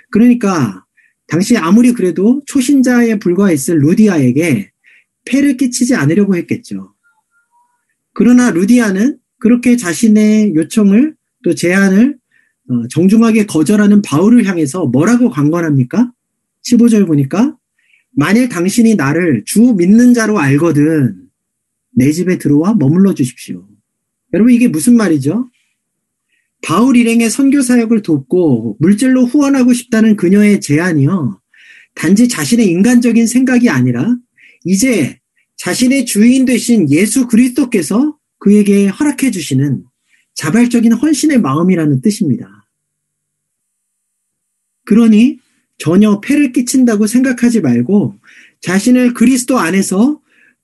[0.10, 0.85] 그러니까
[1.28, 4.72] 당시 아무리 그래도 초신자에 불과했을 루디아에게
[5.26, 6.94] 폐를 끼치지 않으려고 했겠죠.
[8.14, 12.18] 그러나 루디아는 그렇게 자신의 요청을 또 제안을
[12.68, 16.12] 어, 정중하게 거절하는 바울을 향해서 뭐라고 강권합니까?
[16.66, 17.56] 15절 보니까
[18.12, 21.28] 만일 당신이 나를 주 믿는 자로 알거든
[21.92, 23.68] 내 집에 들어와 머물러 주십시오.
[24.34, 25.50] 여러분 이게 무슨 말이죠?
[26.62, 31.40] 바울 일행의 선교 사역을 돕고 물질로 후원하고 싶다는 그녀의 제안이요.
[31.94, 34.16] 단지 자신의 인간적인 생각이 아니라
[34.66, 35.20] 이제
[35.58, 39.84] 자신의 주인 되신 예수 그리스도께서 그에게 허락해 주시는
[40.34, 42.68] 자발적인 헌신의 마음이라는 뜻입니다.
[44.86, 45.40] 그러니
[45.78, 48.20] 전혀 폐를 끼친다고 생각하지 말고
[48.62, 50.22] 자신을 그리스도 안에서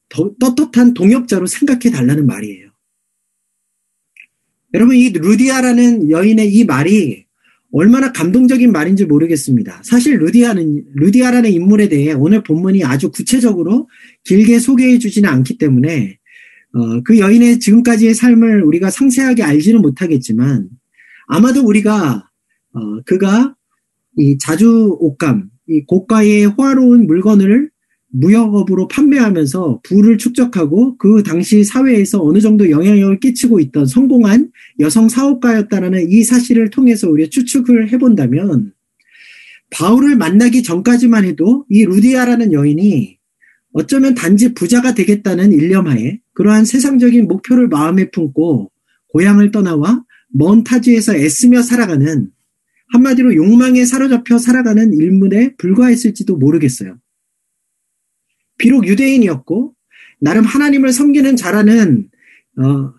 [0.10, 2.70] 떳떳한 동역자로 생각해 달라는 말이에요.
[4.73, 7.25] 여러분, 이 루디아라는 여인의 이 말이
[7.73, 9.81] 얼마나 감동적인 말인지 모르겠습니다.
[9.84, 13.89] 사실 루디아는, 루디아라는 인물에 대해 오늘 본문이 아주 구체적으로
[14.25, 16.17] 길게 소개해 주지는 않기 때문에
[16.73, 20.69] 어, 그 여인의 지금까지의 삶을 우리가 상세하게 알지는 못하겠지만
[21.27, 22.29] 아마도 우리가
[22.73, 23.55] 어, 그가
[24.17, 27.70] 이 자주 옷감, 이 고가의 호화로운 물건을
[28.12, 36.12] 무역업으로 판매하면서 부를 축적하고 그 당시 사회에서 어느 정도 영향력을 끼치고 있던 성공한 여성 사업가였다는
[36.12, 38.74] 이 사실을 통해서 우리가 추측을 해본다면
[39.71, 43.17] 바울을 만나기 전까지만 해도 이 루디아라는 여인이
[43.74, 48.69] 어쩌면 단지 부자가 되겠다는 일념하에 그러한 세상적인 목표를 마음에 품고
[49.08, 52.30] 고향을 떠나와 먼 타지에서 애쓰며 살아가는
[52.93, 56.97] 한마디로 욕망에 사로잡혀 살아가는 일문에 불과했을지도 모르겠어요.
[58.62, 59.74] 비록 유대인이었고
[60.19, 62.08] 나름 하나님을 섬기는 자라는
[62.60, 62.93] 어,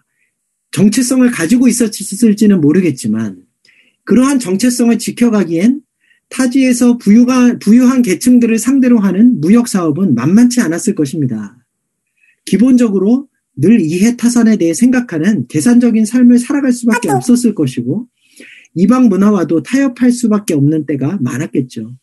[0.72, 3.42] 정체성을 가지고 있었을지는 모르겠지만
[4.02, 5.82] 그러한 정체성을 지켜가기엔
[6.30, 11.56] 타지에서 부유가, 부유한 계층들을 상대로 하는 무역 사업은 만만치 않았을 것입니다.
[12.44, 18.08] 기본적으로 늘 이해 타산에 대해 생각하는 계산적인 삶을 살아갈 수밖에 없었을 것이고
[18.74, 21.94] 이방 문화와도 타협할 수밖에 없는 때가 많았겠죠.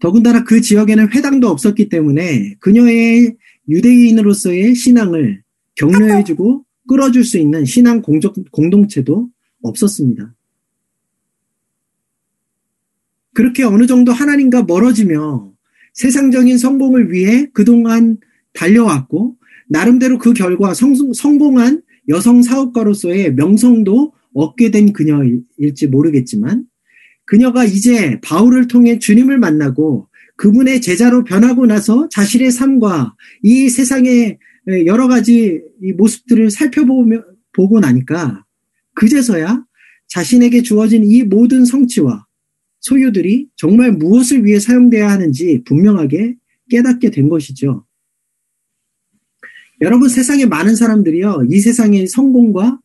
[0.00, 3.36] 더군다나 그 지역에는 회당도 없었기 때문에 그녀의
[3.68, 5.42] 유대인으로서의 신앙을
[5.76, 8.02] 격려해주고 끌어줄 수 있는 신앙
[8.50, 9.28] 공동체도
[9.62, 10.34] 없었습니다.
[13.34, 15.52] 그렇게 어느 정도 하나님과 멀어지며
[15.92, 18.18] 세상적인 성공을 위해 그동안
[18.52, 19.36] 달려왔고
[19.68, 26.64] 나름대로 그 결과 성, 성공한 여성 사업가로서의 명성도 얻게 된 그녀일지 모르겠지만
[27.26, 34.38] 그녀가 이제 바울을 통해 주님을 만나고 그분의 제자로 변하고 나서 자신의 삶과 이 세상의
[34.86, 35.60] 여러 가지
[35.96, 38.44] 모습들을 살펴보며 보고 나니까
[38.94, 39.64] 그제서야
[40.08, 42.26] 자신에게 주어진 이 모든 성취와
[42.80, 46.36] 소유들이 정말 무엇을 위해 사용돼야 하는지 분명하게
[46.70, 47.84] 깨닫게 된 것이죠.
[49.80, 52.80] 여러분 세상에 많은 사람들이요 이 세상의 성공과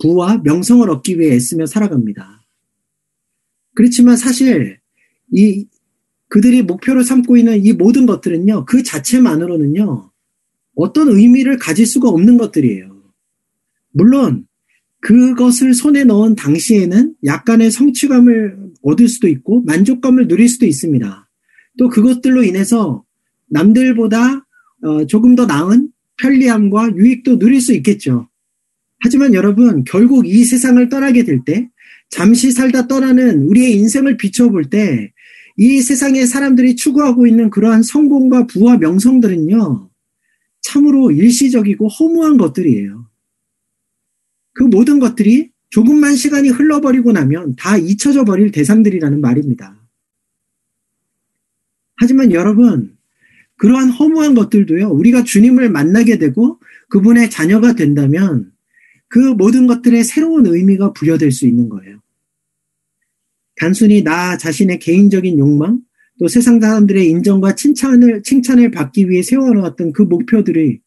[0.00, 2.41] 부와 명성을 얻기 위해 애쓰며 살아갑니다.
[3.74, 4.78] 그렇지만 사실
[5.30, 5.66] 이
[6.28, 10.10] 그들이 목표로 삼고 있는 이 모든 것들은요, 그 자체만으로는요,
[10.74, 13.02] 어떤 의미를 가질 수가 없는 것들이에요.
[13.92, 14.46] 물론,
[15.00, 21.28] 그것을 손에 넣은 당시에는 약간의 성취감을 얻을 수도 있고, 만족감을 누릴 수도 있습니다.
[21.76, 23.04] 또 그것들로 인해서
[23.50, 24.46] 남들보다
[24.84, 28.28] 어, 조금 더 나은 편리함과 유익도 누릴 수 있겠죠.
[29.00, 31.68] 하지만 여러분, 결국 이 세상을 떠나게 될 때,
[32.12, 35.14] 잠시 살다 떠나는 우리의 인생을 비춰볼 때,
[35.56, 39.88] 이 세상에 사람들이 추구하고 있는 그러한 성공과 부와 명성들은요,
[40.60, 43.08] 참으로 일시적이고 허무한 것들이에요.
[44.52, 49.80] 그 모든 것들이 조금만 시간이 흘러버리고 나면 다 잊혀져 버릴 대상들이라는 말입니다.
[51.96, 52.94] 하지만 여러분,
[53.56, 58.52] 그러한 허무한 것들도요, 우리가 주님을 만나게 되고 그분의 자녀가 된다면
[59.08, 62.01] 그 모든 것들의 새로운 의미가 부여될 수 있는 거예요.
[63.62, 65.78] 단순히 나 자신의 개인적인 욕망,
[66.18, 70.80] 또 세상 사람들의 인정과 칭찬을, 칭찬을 받기 위해 세워놓았던 그 목표들이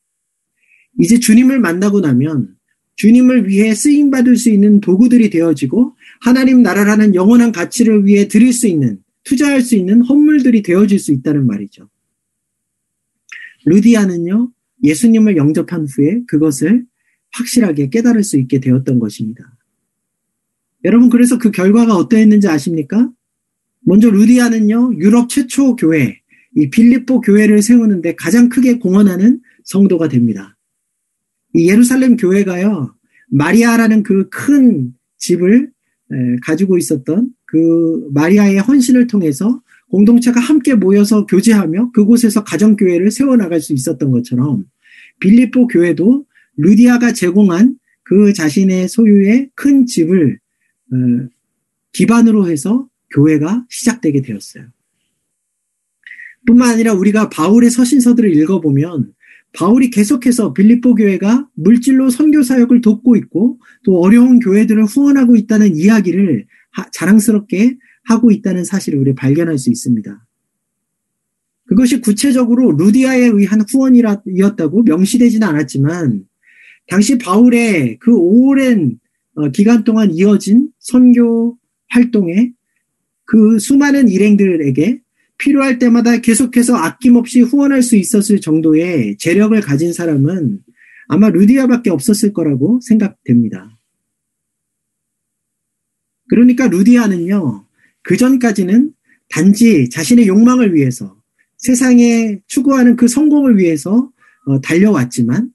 [0.99, 2.49] 이제 주님을 만나고 나면
[2.97, 8.67] 주님을 위해 쓰임 받을 수 있는 도구들이 되어지고 하나님 나라라는 영원한 가치를 위해 드릴 수
[8.67, 11.89] 있는, 투자할 수 있는 헌물들이 되어질 수 있다는 말이죠.
[13.67, 14.51] 루디아는요,
[14.83, 16.83] 예수님을 영접한 후에 그것을
[17.31, 19.54] 확실하게 깨달을 수 있게 되었던 것입니다.
[20.85, 23.11] 여러분 그래서 그 결과가 어떠했는지 아십니까?
[23.81, 26.21] 먼저 루디아는요 유럽 최초 교회
[26.55, 30.55] 이 빌립보 교회를 세우는데 가장 크게 공헌하는 성도가 됩니다.
[31.53, 32.95] 이 예루살렘 교회가요
[33.29, 35.71] 마리아라는 그 큰 집을
[36.43, 44.11] 가지고 있었던 그 마리아의 헌신을 통해서 공동체가 함께 모여서 교제하며 그곳에서 가정교회를 세워나갈 수 있었던
[44.11, 44.65] 것처럼
[45.19, 46.25] 빌립보 교회도
[46.57, 50.44] 루디아가 제공한 그 자신의 소유의 큰 집을 어,
[51.91, 54.65] 기반으로 해서 교회가 시작되게 되었어요.
[56.45, 59.13] 뿐만 아니라 우리가 바울의 서신서들을 읽어보면
[59.53, 66.45] 바울이 계속해서 빌립보 교회가 물질로 선교 사역을 돕고 있고 또 어려운 교회들을 후원하고 있다는 이야기를
[66.91, 70.25] 자랑스럽게 하고 있다는 사실을 우리 발견할 수 있습니다.
[71.67, 76.25] 그것이 구체적으로 루디아에 의한 후원이었다고 명시되지는 않았지만
[76.87, 79.04] 당시 바울의 그 오랜 어,
[79.53, 81.57] 기간 동안 이어진 선교
[81.89, 82.51] 활동에
[83.25, 85.01] 그 수많은 일행들에게
[85.37, 90.59] 필요할 때마다 계속해서 아낌없이 후원할 수 있었을 정도의 재력을 가진 사람은
[91.07, 93.77] 아마 루디아밖에 없었을 거라고 생각됩니다.
[96.29, 97.67] 그러니까 루디아는요,
[98.01, 98.93] 그 전까지는
[99.29, 101.15] 단지 자신의 욕망을 위해서
[101.57, 104.11] 세상에 추구하는 그 성공을 위해서
[104.45, 105.51] 어, 달려왔지만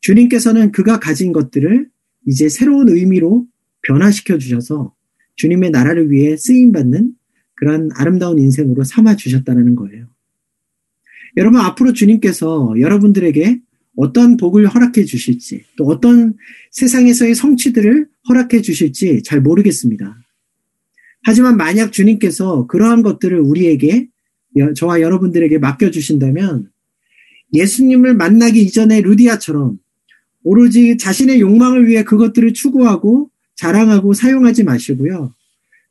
[0.00, 1.88] 주님께서는 그가 가진 것들을
[2.26, 3.46] 이제 새로운 의미로
[3.82, 4.94] 변화시켜 주셔서
[5.36, 7.12] 주님의 나라를 위해 쓰임 받는
[7.54, 10.06] 그러한 아름다운 인생으로 삼아 주셨다는 거예요.
[11.36, 13.60] 여러분 앞으로 주님께서 여러분들에게
[13.96, 16.34] 어떤 복을 허락해 주실지 또 어떤
[16.70, 20.16] 세상에서의 성취들을 허락해 주실지 잘 모르겠습니다.
[21.24, 24.08] 하지만 만약 주님께서 그러한 것들을 우리에게
[24.76, 26.70] 저와 여러분들에게 맡겨 주신다면
[27.54, 29.78] 예수님을 만나기 이전에 루디아처럼
[30.44, 35.34] 오로지 자신의 욕망을 위해 그것들을 추구하고 자랑하고 사용하지 마시고요.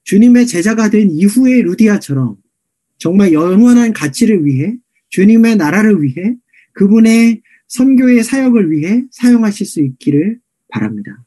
[0.03, 2.37] 주님의 제자가 된 이후의 루디아처럼
[2.97, 4.75] 정말 영원한 가치를 위해
[5.09, 6.35] 주님의 나라를 위해
[6.73, 10.39] 그분의 선교의 사역을 위해 사용하실 수 있기를
[10.69, 11.23] 바랍니다.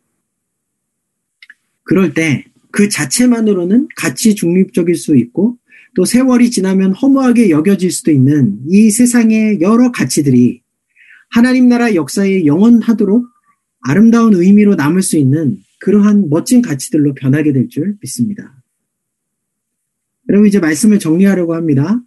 [1.84, 2.44] 그럴 때
[2.74, 5.56] 그 자체만으로는 가치 중립적일 수 있고
[5.94, 10.60] 또 세월이 지나면 허무하게 여겨질 수도 있는 이 세상의 여러 가치들이
[11.34, 13.26] 하나님 나라 역사에 영원하도록
[13.80, 18.62] 아름다운 의미로 남을 수 있는 그러한 멋진 가치들로 변하게 될 줄 믿습니다.
[20.28, 22.00] 여러분 이제 말씀을 정리하려고 합니다.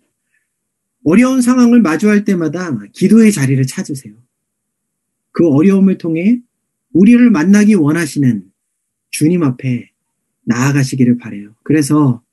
[1.03, 4.13] 어려운 상황을 마주할 때마다 기도의 자리를 찾으세요.
[5.33, 6.39] 그 어려움을 통해
[6.93, 8.45] 우리를 만나기 원하시는
[9.09, 9.91] 주님 앞에
[10.45, 11.53] 나아가시기를 바래요.
[11.63, 12.23] 그래서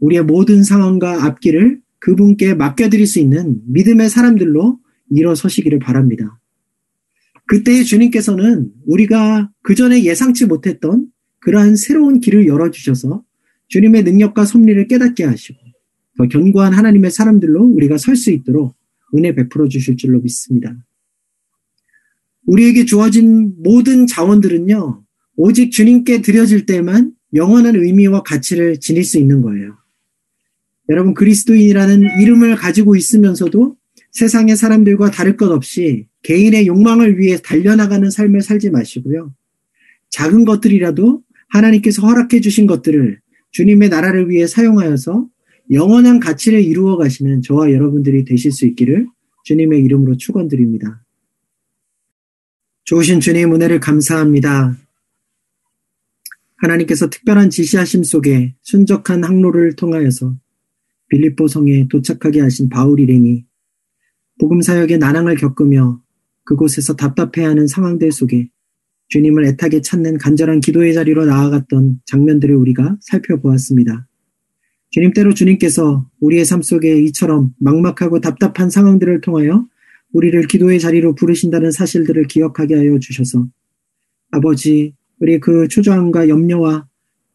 [0.00, 4.80] 우리의 모든 상황과 앞길을 그분께 맡겨드릴 수 있는 믿음의 사람들로
[5.10, 6.39] 일어서시기를 바랍니다.
[7.50, 11.08] 그때 주님께서는 우리가 그전에 예상치 못했던
[11.40, 13.24] 그러한 새로운 길을 열어주셔서
[13.66, 15.58] 주님의 능력과 섭리를 깨닫게 하시고
[16.16, 18.76] 더 견고한 하나님의 사람들로 우리가 설 수 있도록
[19.16, 20.76] 은혜 베풀어 주실 줄로 믿습니다.
[22.46, 25.02] 우리에게 주어진 모든 자원들은요,
[25.34, 29.76] 오직 주님께 드려질 때만 영원한 의미와 가치를 지닐 수 있는 거예요.
[30.88, 33.76] 여러분, 그리스도인이라는 이름을 가지고 있으면서도
[34.12, 39.34] 세상의 사람들과 다를 것 없이 개인의 욕망을 위해 달려나가는 삶을 살지 마시고요.
[40.10, 43.20] 작은 것들이라도 하나님께서 허락해 주신 것들을
[43.52, 45.28] 주님의 나라를 위해 사용하여서
[45.72, 49.06] 영원한 가치를 이루어 가시는 저와 여러분들이 되실 수 있기를
[49.44, 51.04] 주님의 이름으로 축원드립니다.
[52.84, 54.76] 좋으신 주님의 은혜를 감사합니다.
[56.56, 60.36] 하나님께서 특별한 지시하심 속에 순적한 항로를 통하여서
[61.08, 63.44] 빌립보 성에 도착하게 하신 바울 일행이
[64.40, 66.00] 복음 사역의 난항을 겪으며
[66.44, 68.48] 그곳에서 답답해하는 상황들 속에
[69.08, 74.08] 주님을 애타게 찾는 간절한 기도의 자리로 나아갔던 장면들을 우리가 살펴보았습니다.
[74.90, 79.66] 주님 때로 주님께서 우리의 삶 속에 이처럼 막막하고 답답한 상황들을 통하여
[80.12, 83.46] 우리를 기도의 자리로 부르신다는 사실들을 기억하게 하여 주셔서
[84.30, 86.88] 아버지, 우리 그 초조함과 염려와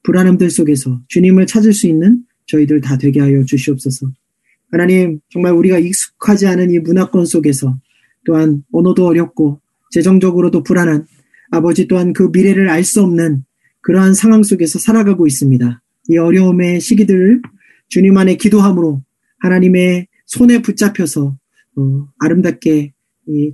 [0.04, 4.12] 불안함들 속에서 주님을 찾을 수 있는 저희들 다 되게 하여 주시옵소서.
[4.76, 7.78] 하나님, 정말 우리가 익숙하지 않은 이 문화권 속에서
[8.26, 9.62] 또한 언어도 어렵고
[9.92, 11.06] 재정적으로도 불안한
[11.52, 13.46] 아버지 또한 그 미래를 알 수 없는
[13.80, 15.82] 그러한 상황 속에서 살아가고 있습니다.
[16.10, 17.42] 이 어려움의 시기들을
[17.88, 19.02] 주님 안에 기도함으로
[19.40, 21.38] 하나님의 손에 붙잡혀서
[21.78, 22.92] 어, 아름답게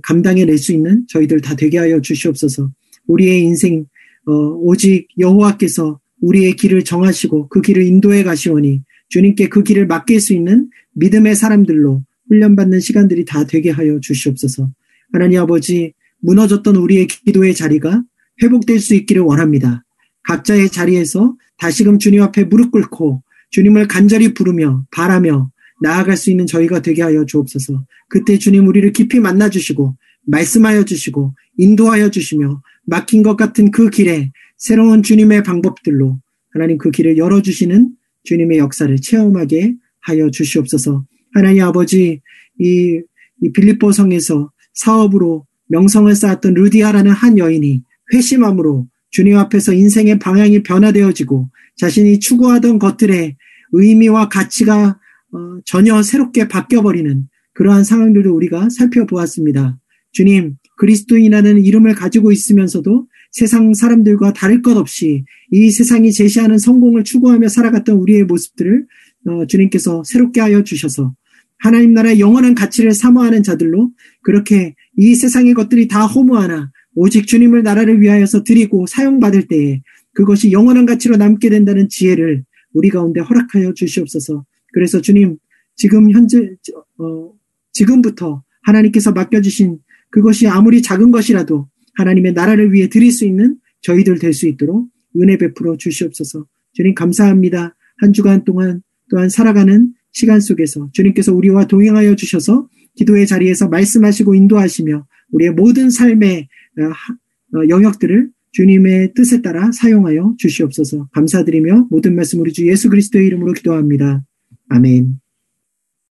[0.02, 2.72] 감당해낼 수 있는 저희들 다 되게 하여 주시옵소서.
[3.06, 3.86] 우리의 인생
[4.26, 8.82] 어, 오직 여호와께서 우리의 길을 정하시고 그 길을 인도해 가시오니
[9.12, 14.70] 주님께 그 길을 맡길 수 있는 믿음의 사람들로 훈련받는 시간들이 다 되게 하여 주시옵소서.
[15.12, 18.02] 하나님 아버지 무너졌던 우리의 기도의 자리가
[18.42, 19.84] 회복될 수 있기를 원합니다.
[20.22, 25.50] 각자의 자리에서 다시금 주님 앞에 무릎 꿇고 주님을 간절히 부르며 바라며
[25.82, 27.84] 나아갈 수 있는 저희가 되게 하여 주옵소서.
[28.08, 29.94] 그때 주님 우리를 깊이 만나 주시고
[30.26, 36.18] 말씀하여 주시고 인도하여 주시며 막힌 것 같은 그 길에 새로운 주님의 방법들로
[36.54, 37.90] 하나님 그 길을 열어 주시는
[38.24, 41.06] 주님의 역사를 체험하게 하여 주시옵소서.
[41.34, 42.20] 하나님 아버지,
[42.58, 43.00] 이,
[43.40, 51.50] 이 빌립보 성에서 사업으로 명성을 쌓았던 루디아라는 한 여인이 회심함으로 주님 앞에서 인생의 방향이 변화되어지고
[51.76, 53.36] 자신이 추구하던 것들의
[53.72, 54.98] 의미와 가치가
[55.32, 59.78] 어, 전혀 새롭게 바뀌어버리는 그러한 상황들도 우리가 살펴보았습니다.
[60.12, 67.48] 주님, 그리스도인이라는 이름을 가지고 있으면서도 세상 사람들과 다를 것 없이 이 세상이 제시하는 성공을 추구하며
[67.48, 68.86] 살아갔던 우리의 모습들을
[69.26, 71.14] 어, 주님께서 새롭게 하여 주셔서
[71.58, 73.90] 하나님 나라의 영원한 가치를 사모하는 자들로
[74.22, 79.80] 그렇게 이 세상의 것들이 다 허무하나 오직 주님을 나라를 위하여서 드리고 사용받을 때에
[80.12, 84.44] 그것이 영원한 가치로 남게 된다는 지혜를 우리 가운데 허락하여 주시옵소서.
[84.72, 85.38] 그래서 주님
[85.76, 86.50] 지금 현재
[86.98, 87.32] 어,
[87.72, 89.78] 지금부터 하나님께서 맡겨주신
[90.10, 95.36] 그것이 아무리 작은 것이라도 하나님의 나라를 위해 드릴 수 있는 저희들 될 수 있도록 은혜
[95.36, 96.46] 베풀어 주시옵소서.
[96.72, 97.74] 주님 감사합니다.
[97.98, 105.06] 한 주간 동안 또한 살아가는 시간 속에서 주님께서 우리와 동행하여 주셔서 기도의 자리에서 말씀하시고 인도하시며
[105.32, 112.52] 우리의 모든 삶의 어, 어, 영역들을 주님의 뜻에 따라 사용하여 주시옵소서 감사드리며 모든 말씀 우리
[112.52, 114.24] 주 예수 그리스도의 이름으로 기도합니다.
[114.68, 115.21] 아멘.